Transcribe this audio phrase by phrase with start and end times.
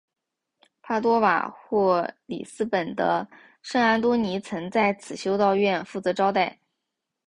[0.81, 3.29] 帕多瓦或里斯本的
[3.61, 6.59] 圣安多尼曾在此修道院负责招待。